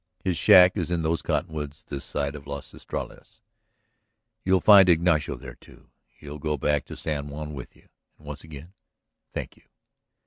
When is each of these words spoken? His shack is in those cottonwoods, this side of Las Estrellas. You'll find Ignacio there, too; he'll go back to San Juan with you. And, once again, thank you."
His 0.23 0.35
shack 0.35 0.75
is 0.77 0.89
in 0.89 1.03
those 1.03 1.21
cottonwoods, 1.21 1.83
this 1.83 2.03
side 2.03 2.33
of 2.33 2.47
Las 2.47 2.73
Estrellas. 2.73 3.39
You'll 4.43 4.59
find 4.59 4.89
Ignacio 4.89 5.35
there, 5.35 5.53
too; 5.53 5.91
he'll 6.17 6.39
go 6.39 6.57
back 6.57 6.85
to 6.85 6.95
San 6.95 7.27
Juan 7.27 7.53
with 7.53 7.75
you. 7.75 7.87
And, 8.17 8.25
once 8.25 8.43
again, 8.43 8.73
thank 9.31 9.57
you." 9.57 9.63